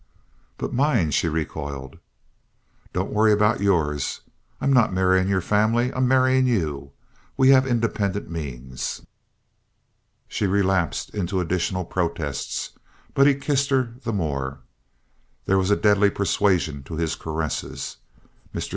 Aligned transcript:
"But 0.57 0.73
mine," 0.73 1.11
she 1.11 1.29
recoiled. 1.29 1.99
"Don't 2.91 3.13
worry 3.13 3.31
about 3.31 3.59
yours. 3.61 4.21
I'm 4.59 4.73
not 4.73 4.91
marrying 4.91 5.27
your 5.27 5.41
family. 5.41 5.93
I'm 5.93 6.07
marrying 6.07 6.47
you. 6.47 6.89
We 7.37 7.49
have 7.49 7.67
independent 7.67 8.27
means." 8.27 9.03
She 10.27 10.47
relapsed 10.47 11.11
into 11.11 11.39
additional 11.39 11.85
protests; 11.85 12.71
but 13.13 13.27
he 13.27 13.35
kissed 13.35 13.69
her 13.69 13.93
the 14.03 14.11
more. 14.11 14.61
There 15.45 15.59
was 15.59 15.69
a 15.69 15.75
deadly 15.75 16.09
persuasion 16.09 16.81
to 16.85 16.95
his 16.95 17.13
caresses. 17.13 17.97
Mr. 18.55 18.69